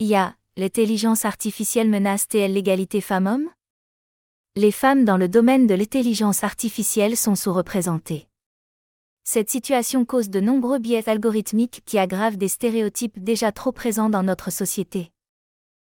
[0.00, 3.50] IA, l'intelligence artificielle menace-t-elle l'égalité femmes-hommes?
[4.54, 8.28] Les femmes dans le domaine de l'intelligence artificielle sont sous-représentées.
[9.24, 14.22] Cette situation cause de nombreux biais algorithmiques qui aggravent des stéréotypes déjà trop présents dans
[14.22, 15.10] notre société.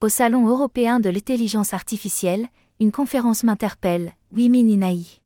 [0.00, 2.46] Au Salon européen de l'intelligence artificielle,
[2.78, 5.20] une conférence m'interpelle, Women in AI.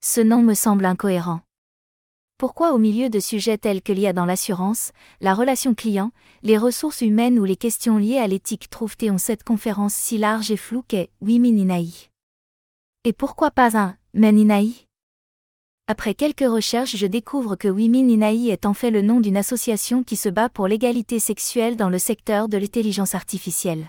[0.00, 1.40] Ce nom me semble incohérent.
[2.36, 4.90] Pourquoi au milieu de sujets tels que l'IA dans l'assurance,
[5.20, 6.10] la relation client,
[6.42, 10.56] les ressources humaines ou les questions liées à l'éthique trouvent-elles cette conférence si large et
[10.56, 12.10] floue qu'est Women in AI
[13.04, 14.74] Et pourquoi pas un Men in AI
[15.86, 19.36] Après quelques recherches, je découvre que Women in AI est en fait le nom d'une
[19.36, 23.86] association qui se bat pour l'égalité sexuelle dans le secteur de l'intelligence artificielle.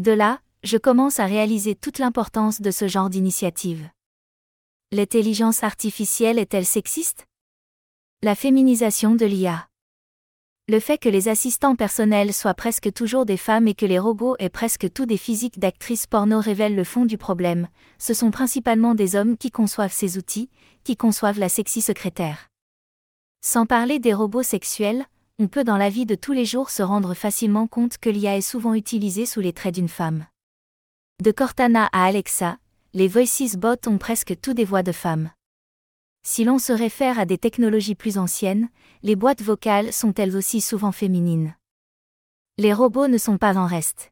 [0.00, 3.86] De là, je commence à réaliser toute l'importance de ce genre d'initiative.
[4.92, 7.26] L'intelligence artificielle est-elle sexiste?
[8.24, 9.68] La féminisation de l'IA.
[10.66, 14.34] Le fait que les assistants personnels soient presque toujours des femmes et que les robots
[14.38, 18.94] aient presque tous des physiques d'actrices porno révèle le fond du problème, ce sont principalement
[18.94, 20.48] des hommes qui conçoivent ces outils,
[20.84, 22.48] qui conçoivent la sexy secrétaire.
[23.42, 25.04] Sans parler des robots sexuels,
[25.38, 28.38] on peut dans la vie de tous les jours se rendre facilement compte que l'IA
[28.38, 30.24] est souvent utilisée sous les traits d'une femme.
[31.22, 32.56] De Cortana à Alexa,
[32.94, 35.28] les Voices Bots ont presque tous des voix de femmes.
[36.26, 38.70] Si l'on se réfère à des technologies plus anciennes,
[39.02, 41.54] les boîtes vocales sont elles aussi souvent féminines.
[42.56, 44.10] Les robots ne sont pas en reste.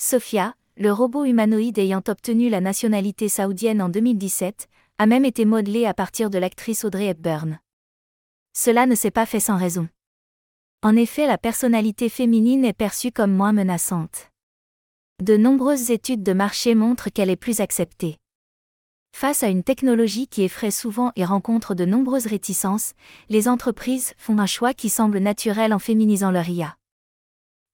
[0.00, 5.86] Sophia, le robot humanoïde ayant obtenu la nationalité saoudienne en 2017, a même été modelé
[5.86, 7.58] à partir de l'actrice Audrey Hepburn.
[8.54, 9.88] Cela ne s'est pas fait sans raison.
[10.82, 14.30] En effet, la personnalité féminine est perçue comme moins menaçante.
[15.20, 18.18] De nombreuses études de marché montrent qu'elle est plus acceptée.
[19.20, 22.92] Face à une technologie qui effraie souvent et rencontre de nombreuses réticences,
[23.28, 26.76] les entreprises font un choix qui semble naturel en féminisant leur IA.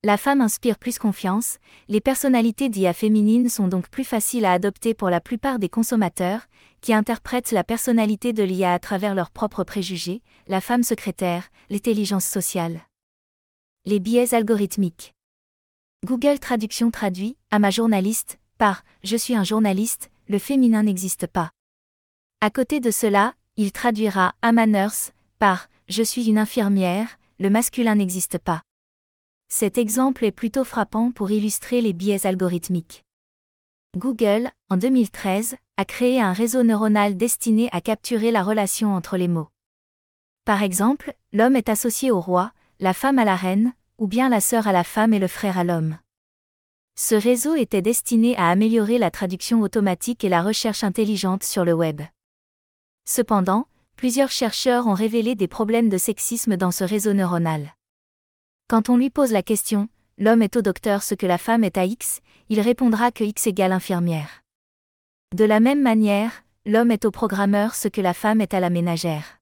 [0.03, 4.95] La femme inspire plus confiance, les personnalités d'IA féminines sont donc plus faciles à adopter
[4.95, 6.47] pour la plupart des consommateurs,
[6.81, 12.25] qui interprètent la personnalité de l'IA à travers leurs propres préjugés, la femme secrétaire, l'intelligence
[12.25, 12.81] sociale.
[13.85, 15.13] Les biais algorithmiques.
[16.07, 21.51] Google Traduction traduit, à ma journaliste, par Je suis un journaliste, le féminin n'existe pas.
[22.41, 27.95] À côté de cela, il traduira I'm nurse par Je suis une infirmière, le masculin
[27.95, 28.63] n'existe pas.
[29.49, 33.05] Cet exemple est plutôt frappant pour illustrer les biais algorithmiques.
[33.97, 39.29] Google, en 2013, a créé un réseau neuronal destiné à capturer la relation entre les
[39.29, 39.49] mots.
[40.45, 44.41] Par exemple, l'homme est associé au roi, la femme à la reine, ou bien la
[44.41, 45.97] sœur à la femme et le frère à l'homme.
[46.97, 51.73] Ce réseau était destiné à améliorer la traduction automatique et la recherche intelligente sur le
[51.73, 52.03] web.
[53.05, 53.67] Cependant,
[53.97, 57.75] plusieurs chercheurs ont révélé des problèmes de sexisme dans ce réseau neuronal.
[58.69, 59.89] Quand on lui pose la question,
[60.19, 63.49] l'homme est au docteur ce que la femme est à X, il répondra que X
[63.49, 64.43] égale infirmière.
[65.35, 68.71] De la même manière, l'homme est au programmeur ce que la femme est à la
[68.71, 69.39] ménagère.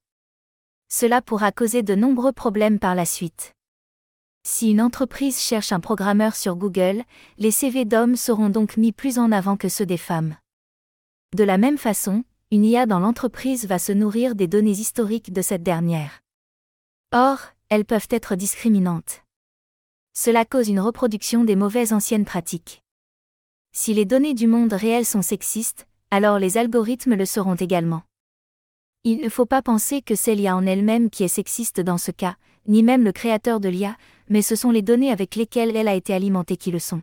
[0.89, 3.53] Cela pourra causer de nombreux problèmes par la suite.
[4.45, 7.03] Si une entreprise cherche un programmeur sur Google,
[7.37, 10.35] les CV d'hommes seront donc mis plus en avant que ceux des femmes.
[11.33, 15.41] De la même façon, une IA dans l'entreprise va se nourrir des données historiques de
[15.41, 16.19] cette dernière.
[17.13, 17.39] Or,
[17.69, 19.23] elles peuvent être discriminantes.
[20.13, 22.83] Cela cause une reproduction des mauvaises anciennes pratiques.
[23.71, 28.03] Si les données du monde réel sont sexistes, alors les algorithmes le seront également.
[29.05, 32.11] Il ne faut pas penser que c'est l'IA en elle-même qui est sexiste dans ce
[32.11, 32.35] cas,
[32.67, 33.97] ni même le créateur de l'IA,
[34.29, 37.01] mais ce sont les données avec lesquelles elle a été alimentée qui le sont.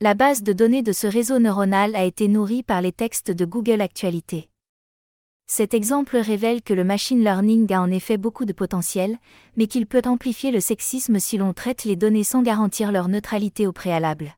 [0.00, 3.44] La base de données de ce réseau neuronal a été nourrie par les textes de
[3.44, 4.48] Google Actualité.
[5.46, 9.18] Cet exemple révèle que le machine learning a en effet beaucoup de potentiel,
[9.56, 13.66] mais qu'il peut amplifier le sexisme si l'on traite les données sans garantir leur neutralité
[13.66, 14.34] au préalable.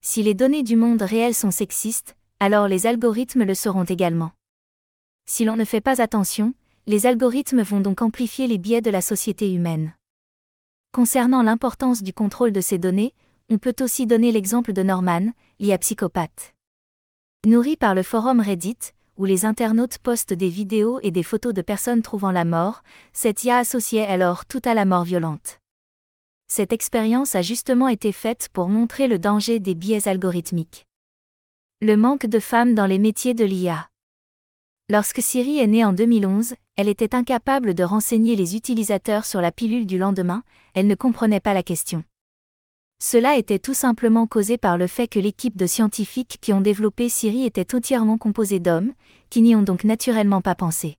[0.00, 4.32] Si les données du monde réel sont sexistes, alors les algorithmes le seront également.
[5.26, 6.54] Si l'on ne fait pas attention,
[6.86, 9.92] les algorithmes vont donc amplifier les biais de la société humaine.
[10.92, 13.14] Concernant l'importance du contrôle de ces données,
[13.50, 16.54] on peut aussi donner l'exemple de Norman, l'IA psychopathe.
[17.46, 18.78] Nourri par le forum Reddit,
[19.16, 22.82] où les internautes postent des vidéos et des photos de personnes trouvant la mort,
[23.12, 25.60] cette IA associait alors tout à la mort violente.
[26.46, 30.86] Cette expérience a justement été faite pour montrer le danger des biais algorithmiques.
[31.82, 33.90] Le manque de femmes dans les métiers de l'IA.
[34.88, 39.50] Lorsque Siri est née en 2011, elle était incapable de renseigner les utilisateurs sur la
[39.50, 40.44] pilule du lendemain,
[40.74, 42.04] elle ne comprenait pas la question.
[43.02, 47.08] Cela était tout simplement causé par le fait que l'équipe de scientifiques qui ont développé
[47.08, 48.92] Siri était entièrement composée d'hommes,
[49.28, 50.94] qui n'y ont donc naturellement pas pensé.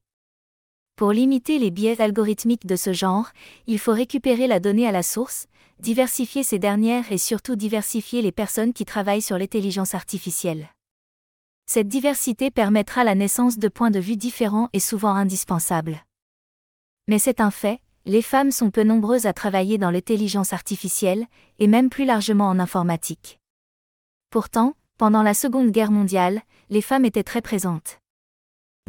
[0.98, 3.30] Pour limiter les biais algorithmiques de ce genre,
[3.66, 5.48] il faut récupérer la donnée à la source,
[5.80, 10.68] diversifier ces dernières et surtout diversifier les personnes qui travaillent sur l'intelligence artificielle.
[11.72, 16.04] Cette diversité permettra la naissance de points de vue différents et souvent indispensables.
[17.08, 21.28] Mais c'est un fait, les femmes sont peu nombreuses à travailler dans l'intelligence artificielle,
[21.60, 23.40] et même plus largement en informatique.
[24.32, 28.00] Pourtant, pendant la Seconde Guerre mondiale, les femmes étaient très présentes.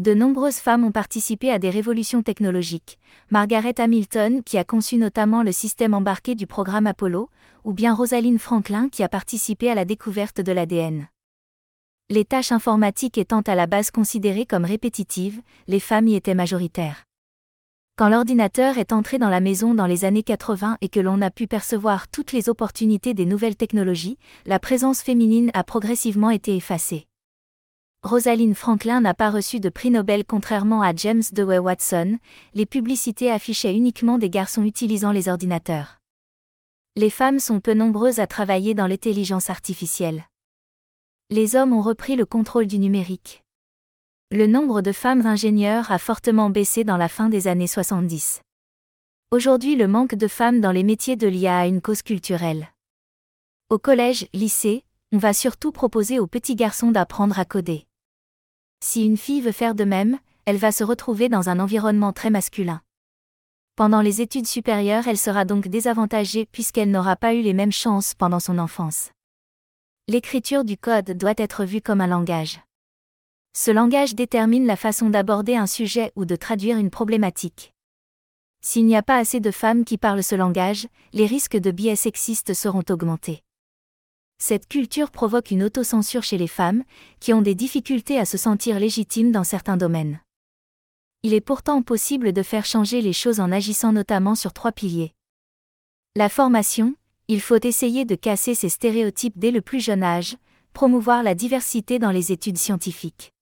[0.00, 2.98] De nombreuses femmes ont participé à des révolutions technologiques.
[3.30, 7.28] Margaret Hamilton, qui a conçu notamment le système embarqué du programme Apollo,
[7.64, 11.08] ou bien Rosalind Franklin, qui a participé à la découverte de l'ADN.
[12.12, 17.04] Les tâches informatiques étant à la base considérées comme répétitives, les femmes y étaient majoritaires.
[17.96, 21.30] Quand l'ordinateur est entré dans la maison dans les années 80 et que l'on a
[21.30, 27.06] pu percevoir toutes les opportunités des nouvelles technologies, la présence féminine a progressivement été effacée.
[28.02, 32.18] Rosalind Franklin n'a pas reçu de prix Nobel contrairement à James Dewey Watson,
[32.54, 35.98] les publicités affichaient uniquement des garçons utilisant les ordinateurs.
[36.96, 40.24] Les femmes sont peu nombreuses à travailler dans l'intelligence artificielle.
[41.32, 43.44] Les hommes ont repris le contrôle du numérique.
[44.32, 48.42] Le nombre de femmes ingénieurs a fortement baissé dans la fin des années 70.
[49.30, 52.72] Aujourd'hui le manque de femmes dans les métiers de l'IA a une cause culturelle.
[53.68, 54.82] Au collège, lycée,
[55.12, 57.86] on va surtout proposer aux petits garçons d'apprendre à coder.
[58.82, 62.30] Si une fille veut faire de même, elle va se retrouver dans un environnement très
[62.30, 62.82] masculin.
[63.76, 68.14] Pendant les études supérieures, elle sera donc désavantagée puisqu'elle n'aura pas eu les mêmes chances
[68.14, 69.12] pendant son enfance.
[70.12, 72.58] L'écriture du code doit être vue comme un langage.
[73.56, 77.72] Ce langage détermine la façon d'aborder un sujet ou de traduire une problématique.
[78.60, 81.94] S'il n'y a pas assez de femmes qui parlent ce langage, les risques de biais
[81.94, 83.44] sexistes seront augmentés.
[84.38, 86.82] Cette culture provoque une autocensure chez les femmes,
[87.20, 90.18] qui ont des difficultés à se sentir légitimes dans certains domaines.
[91.22, 95.12] Il est pourtant possible de faire changer les choses en agissant notamment sur trois piliers.
[96.16, 96.96] La formation,
[97.30, 100.36] il faut essayer de casser ces stéréotypes dès le plus jeune âge,
[100.72, 103.32] promouvoir la diversité dans les études scientifiques.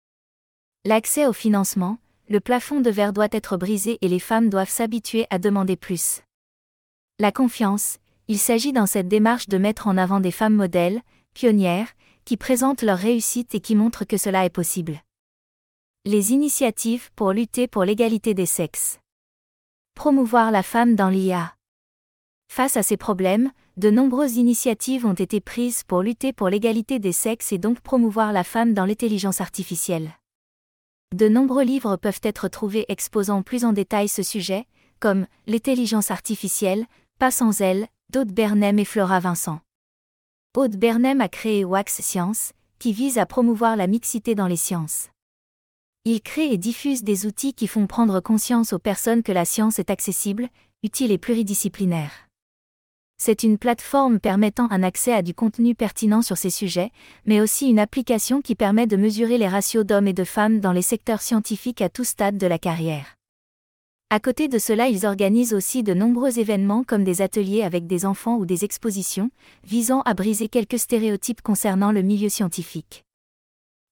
[0.84, 1.96] L'accès au financement,
[2.28, 6.20] le plafond de verre doit être brisé et les femmes doivent s'habituer à demander plus.
[7.18, 7.96] La confiance,
[8.28, 11.00] il s'agit dans cette démarche de mettre en avant des femmes modèles,
[11.32, 11.88] pionnières,
[12.26, 15.00] qui présentent leur réussite et qui montrent que cela est possible.
[16.04, 19.00] Les initiatives pour lutter pour l'égalité des sexes.
[19.94, 21.54] Promouvoir la femme dans l'IA.
[22.48, 27.12] Face à ces problèmes, de nombreuses initiatives ont été prises pour lutter pour l'égalité des
[27.12, 30.10] sexes et donc promouvoir la femme dans l'intelligence artificielle.
[31.14, 34.66] De nombreux livres peuvent être trouvés exposant plus en détail ce sujet,
[35.00, 36.86] comme L'intelligence artificielle,
[37.18, 39.60] Pas sans elle, d'Aude Bernem et Flora Vincent.
[40.56, 45.08] Aude Bernem a créé Wax Science, qui vise à promouvoir la mixité dans les sciences.
[46.04, 49.78] Il crée et diffuse des outils qui font prendre conscience aux personnes que la science
[49.78, 50.48] est accessible,
[50.82, 52.27] utile et pluridisciplinaire.
[53.20, 56.92] C'est une plateforme permettant un accès à du contenu pertinent sur ces sujets,
[57.26, 60.70] mais aussi une application qui permet de mesurer les ratios d'hommes et de femmes dans
[60.70, 63.16] les secteurs scientifiques à tout stade de la carrière.
[64.10, 68.06] À côté de cela, ils organisent aussi de nombreux événements comme des ateliers avec des
[68.06, 69.30] enfants ou des expositions,
[69.64, 73.04] visant à briser quelques stéréotypes concernant le milieu scientifique.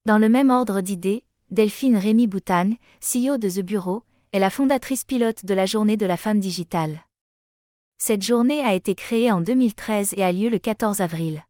[0.06, 2.70] Dans le même ordre d'idées, Delphine Rémy Boutan,
[3.00, 7.05] CEO de The Bureau, est la fondatrice pilote de la Journée de la femme digitale.
[8.08, 11.42] Cette journée a été créée en 2013 et a lieu le 14 avril.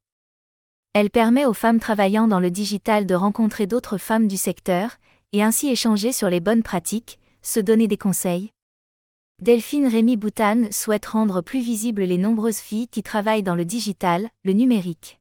[0.95, 4.97] Elle permet aux femmes travaillant dans le digital de rencontrer d'autres femmes du secteur,
[5.35, 8.53] et ainsi échanger sur les bonnes pratiques, se donner des conseils,
[9.43, 14.31] Delphine Rémy Boutan souhaite rendre plus visibles les nombreuses filles qui travaillent dans le digital,
[14.43, 15.21] le numérique.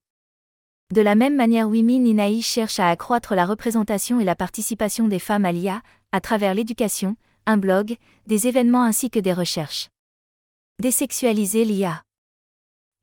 [0.94, 5.20] De la même manière, Women in cherche à accroître la représentation et la participation des
[5.20, 5.82] femmes à l'IA,
[6.14, 9.90] à travers l'éducation, un blog, des événements ainsi que des recherches.
[10.82, 12.04] Désexualiser l'IA.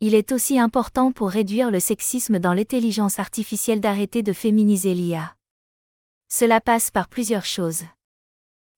[0.00, 5.35] Il est aussi important pour réduire le sexisme dans l'intelligence artificielle d'arrêter de féminiser l'IA.
[6.29, 7.85] Cela passe par plusieurs choses.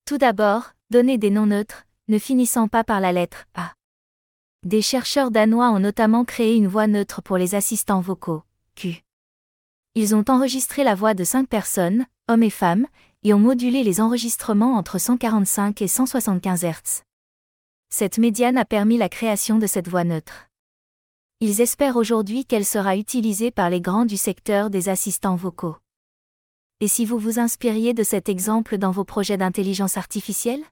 [0.05, 3.73] Tout d'abord, donner des noms neutres, ne finissant pas par la lettre A.
[4.63, 8.45] Des chercheurs danois ont notamment créé une voix neutre pour les assistants vocaux,
[8.77, 9.03] Q.
[9.97, 12.87] Ils ont enregistré la voix de cinq personnes, hommes et femmes,
[13.25, 17.03] et ont modulé les enregistrements entre 145 et 175 Hz.
[17.97, 20.49] Cette médiane a permis la création de cette voix neutre.
[21.39, 25.77] Ils espèrent aujourd'hui qu'elle sera utilisée par les grands du secteur des assistants vocaux.
[26.81, 30.65] Et si vous vous inspiriez de cet exemple dans vos projets d'intelligence artificielle?